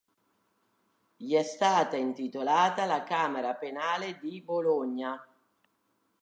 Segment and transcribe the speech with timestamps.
[1.15, 5.23] Gli è stata intitolata la camera penale di Bologna.